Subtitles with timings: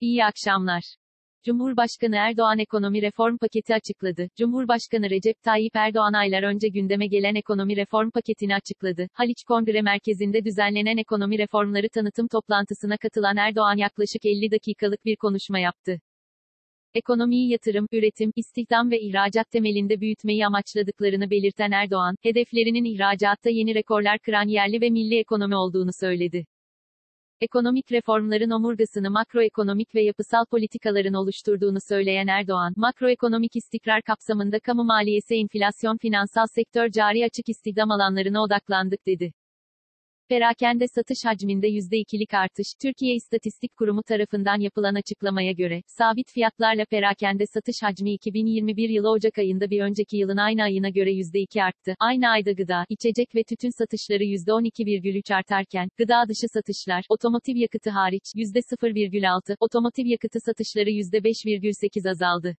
[0.00, 0.82] İyi akşamlar.
[1.46, 4.28] Cumhurbaşkanı Erdoğan ekonomi reform paketi açıkladı.
[4.38, 9.06] Cumhurbaşkanı Recep Tayyip Erdoğan aylar önce gündeme gelen ekonomi reform paketini açıkladı.
[9.12, 15.58] Haliç Kongre Merkezi'nde düzenlenen ekonomi reformları tanıtım toplantısına katılan Erdoğan yaklaşık 50 dakikalık bir konuşma
[15.58, 16.00] yaptı.
[16.94, 24.18] Ekonomiyi yatırım, üretim, istihdam ve ihracat temelinde büyütmeyi amaçladıklarını belirten Erdoğan, hedeflerinin ihracatta yeni rekorlar
[24.18, 26.44] kıran yerli ve milli ekonomi olduğunu söyledi.
[27.40, 35.34] Ekonomik reformların omurgasını makroekonomik ve yapısal politikaların oluşturduğunu söyleyen Erdoğan, makroekonomik istikrar kapsamında kamu maliyesi
[35.34, 39.32] enflasyon finansal sektör cari açık istihdam alanlarına odaklandık dedi.
[40.30, 47.44] Perakende satış hacminde %2'lik artış, Türkiye İstatistik Kurumu tarafından yapılan açıklamaya göre, sabit fiyatlarla perakende
[47.54, 51.94] satış hacmi 2021 yılı Ocak ayında bir önceki yılın aynı ayına göre %2 arttı.
[51.98, 58.24] Aynı ayda gıda, içecek ve tütün satışları %12,3 artarken, gıda dışı satışlar, otomotiv yakıtı hariç,
[58.36, 62.56] %0,6, otomotiv yakıtı satışları %5,8 azaldı.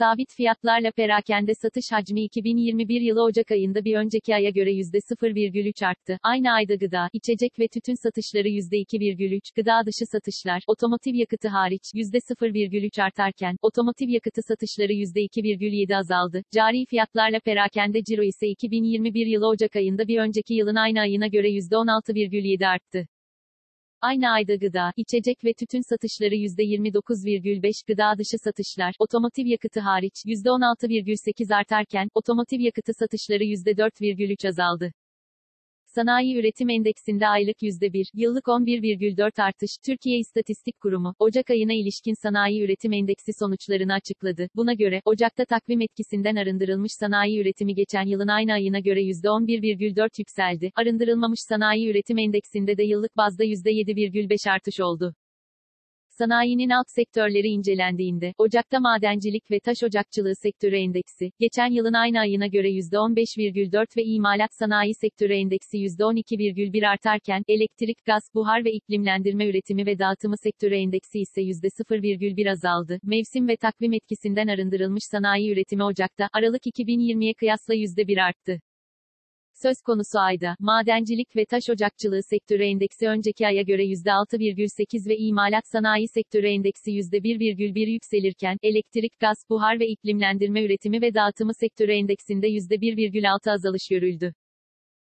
[0.00, 6.18] Sabit fiyatlarla perakende satış hacmi 2021 yılı Ocak ayında bir önceki aya göre %0,3 arttı.
[6.22, 13.02] Aynı ayda gıda, içecek ve tütün satışları %2,3, gıda dışı satışlar, otomotiv yakıtı hariç %0,3
[13.02, 16.42] artarken, otomotiv yakıtı satışları %2,7 azaldı.
[16.54, 21.48] Cari fiyatlarla perakende ciro ise 2021 yılı Ocak ayında bir önceki yılın aynı ayına göre
[21.50, 23.06] %16,7 arttı.
[24.02, 31.54] Aynı ayda gıda, içecek ve tütün satışları %29,5, gıda dışı satışlar, otomotiv yakıtı hariç %16,8
[31.54, 34.92] artarken, otomotiv yakıtı satışları %4,3 azaldı.
[35.94, 42.62] Sanayi Üretim Endeksinde aylık %1, yıllık 11,4 artış, Türkiye İstatistik Kurumu, Ocak ayına ilişkin Sanayi
[42.62, 44.48] Üretim Endeksi sonuçlarını açıkladı.
[44.56, 50.70] Buna göre, Ocak'ta takvim etkisinden arındırılmış sanayi üretimi geçen yılın aynı ayına göre %11,4 yükseldi.
[50.74, 55.14] Arındırılmamış Sanayi Üretim Endeksinde de yıllık bazda %7,5 artış oldu.
[56.20, 62.46] Sanayinin alt sektörleri incelendiğinde, Ocak'ta madencilik ve taş ocakçılığı sektörü endeksi, geçen yılın aynı ayına
[62.46, 69.86] göre %15,4 ve imalat sanayi sektörü endeksi %12,1 artarken, elektrik, gaz, buhar ve iklimlendirme üretimi
[69.86, 72.98] ve dağıtımı sektörü endeksi ise %0,1 azaldı.
[73.02, 78.60] Mevsim ve takvim etkisinden arındırılmış sanayi üretimi Ocak'ta, Aralık 2020'ye kıyasla %1 arttı.
[79.62, 85.64] Söz konusu ayda, madencilik ve taş ocakçılığı sektörü endeksi önceki aya göre %6,8 ve imalat
[85.72, 92.48] sanayi sektörü endeksi %1,1 yükselirken, elektrik, gaz, buhar ve iklimlendirme üretimi ve dağıtımı sektörü endeksinde
[92.48, 94.34] %1,6 azalış görüldü.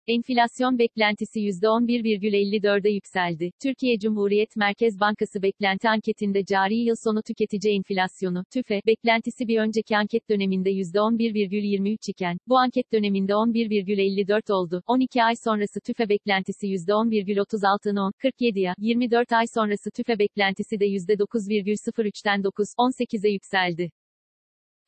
[0.07, 3.51] Enflasyon beklentisi %11,54'e yükseldi.
[3.63, 9.97] Türkiye Cumhuriyet Merkez Bankası beklenti anketinde cari yıl sonu tüketici enflasyonu, TÜFE, beklentisi bir önceki
[9.97, 14.83] anket döneminde %11,23 iken, bu anket döneminde 11,54 oldu.
[14.87, 22.43] 12 ay sonrası TÜFE beklentisi %10,36'ın 10, 47'ya, 24 ay sonrası TÜFE beklentisi de %9,03'ten
[22.43, 23.91] 9, 18'e yükseldi.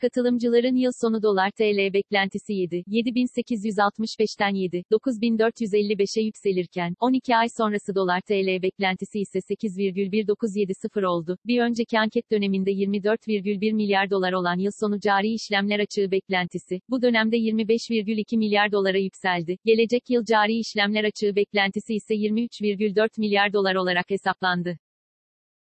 [0.03, 8.21] Katılımcıların yıl sonu dolar TL beklentisi 7, 7865'ten 7, 9455'e yükselirken, 12 ay sonrası dolar
[8.21, 11.37] TL beklentisi ise 8,1970 oldu.
[11.45, 17.01] Bir önceki anket döneminde 24,1 milyar dolar olan yıl sonu cari işlemler açığı beklentisi, bu
[17.01, 19.57] dönemde 25,2 milyar dolara yükseldi.
[19.65, 24.77] Gelecek yıl cari işlemler açığı beklentisi ise 23,4 milyar dolar olarak hesaplandı.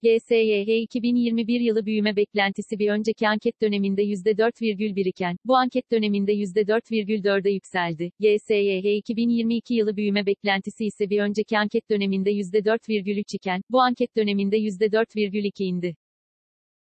[0.04, 7.52] GSYH 2021 yılı büyüme beklentisi bir önceki anket döneminde %4,1 iken, bu anket döneminde %4,4'e
[7.52, 8.12] yükseldi.
[8.20, 14.58] GSYH 2022 yılı büyüme beklentisi ise bir önceki anket döneminde %4,3 iken, bu anket döneminde
[14.58, 15.96] %4,2 indi.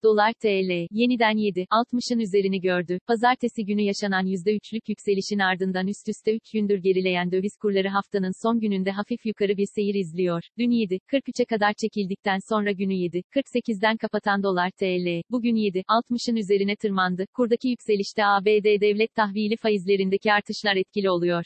[0.03, 2.99] Dolar TL, yeniden 7, 60'ın üzerini gördü.
[3.07, 8.59] Pazartesi günü yaşanan %3'lük yükselişin ardından üst üste 3 gündür gerileyen döviz kurları haftanın son
[8.59, 10.41] gününde hafif yukarı bir seyir izliyor.
[10.57, 16.35] Dün 7, 43'e kadar çekildikten sonra günü 7, 48'den kapatan dolar TL, bugün 7, 60'ın
[16.35, 17.25] üzerine tırmandı.
[17.33, 21.43] Kurdaki yükselişte ABD devlet tahvili faizlerindeki artışlar etkili oluyor.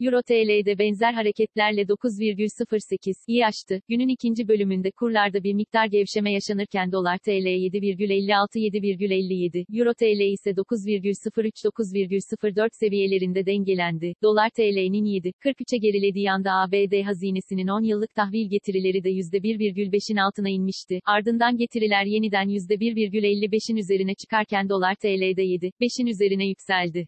[0.00, 3.80] Euro TL'de benzer hareketlerle 9,08 iyi açtı.
[3.88, 10.50] Günün ikinci bölümünde kurlarda bir miktar gevşeme yaşanırken dolar TL 7,56 7,57, Euro TL ise
[10.50, 14.14] 9,03 9,04 seviyelerinde dengelendi.
[14.22, 20.48] Dolar TL'nin 7, 43'e gerilediği anda ABD hazinesinin 10 yıllık tahvil getirileri de %1,5'in altına
[20.48, 21.00] inmişti.
[21.04, 27.06] Ardından getiriler yeniden %1,55'in üzerine çıkarken dolar TL'de 7, 5'in üzerine yükseldi.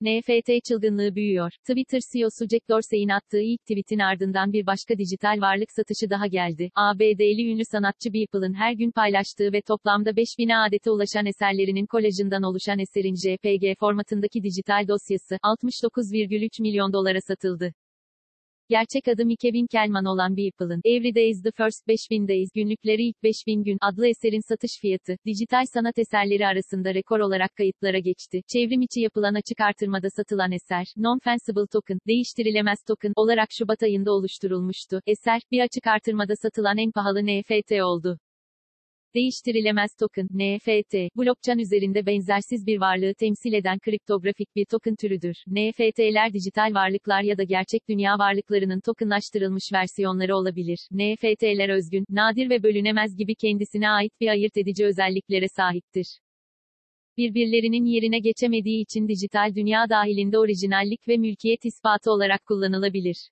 [0.00, 1.50] NFT çılgınlığı büyüyor.
[1.68, 6.70] Twitter CEO'su Jack Dorsey'in attığı ilk tweetin ardından bir başka dijital varlık satışı daha geldi.
[6.74, 12.78] ABD'li ünlü sanatçı Beeple'ın her gün paylaştığı ve toplamda 5000 adete ulaşan eserlerinin kolajından oluşan
[12.78, 17.72] eserin JPG formatındaki dijital dosyası, 69,3 milyon dolara satıldı.
[18.68, 23.64] Gerçek adı Mike Winkelmann olan Beeple'ın Every is the First 5000 Days günlükleri ilk 5000
[23.64, 28.40] gün adlı eserin satış fiyatı, dijital sanat eserleri arasında rekor olarak kayıtlara geçti.
[28.52, 35.00] Çevrim içi yapılan açık artırmada satılan eser, Non-Fungible Token, değiştirilemez token olarak Şubat ayında oluşturulmuştu.
[35.06, 38.18] Eser, bir açık artırmada satılan en pahalı NFT oldu.
[39.16, 45.36] Değiştirilemez token, NFT, blockchain üzerinde benzersiz bir varlığı temsil eden kriptografik bir token türüdür.
[45.46, 50.78] NFT'ler dijital varlıklar ya da gerçek dünya varlıklarının tokenlaştırılmış versiyonları olabilir.
[50.90, 56.06] NFT'ler özgün, nadir ve bölünemez gibi kendisine ait bir ayırt edici özelliklere sahiptir.
[57.16, 63.30] Birbirlerinin yerine geçemediği için dijital dünya dahilinde orijinallik ve mülkiyet ispatı olarak kullanılabilir.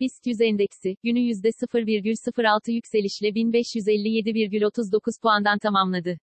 [0.00, 6.18] BIST 100 endeksi, günü %0,06 yükselişle 1557,39 puandan tamamladı.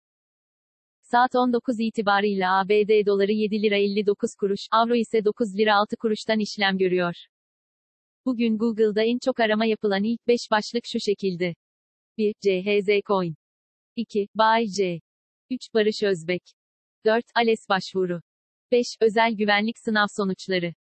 [1.02, 6.40] Saat 19 itibarıyla ABD doları 7 lira 59 kuruş, avro ise 9 lira 6 kuruştan
[6.40, 7.14] işlem görüyor.
[8.26, 11.56] Bugün Google'da en çok arama yapılan ilk 5 başlık şu şekilde.
[12.18, 12.34] 1.
[12.34, 13.36] CHZ Coin.
[13.96, 14.28] 2.
[14.36, 15.00] Bay J.
[15.50, 15.74] 3.
[15.74, 16.44] Barış Özbek.
[17.06, 17.26] 4.
[17.36, 18.22] ALES başvuru.
[18.72, 18.86] 5.
[19.02, 20.74] Özel güvenlik sınav sonuçları.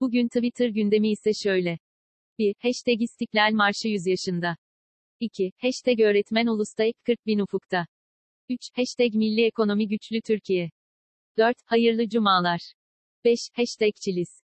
[0.00, 1.78] Bugün Twitter gündemi ise şöyle.
[2.38, 2.54] 1.
[2.62, 4.56] Hashtag İstiklal Marşı 100 yaşında.
[5.20, 5.52] 2.
[5.60, 7.86] Hashtag öğretmen ulusta ek 40 bin ufukta.
[8.48, 8.58] 3.
[8.74, 10.70] Hashtag Milli Ekonomi Güçlü Türkiye.
[11.38, 11.56] 4.
[11.64, 12.60] Hayırlı Cumalar.
[13.24, 13.38] 5.
[13.54, 14.45] Hashtag Çiliz.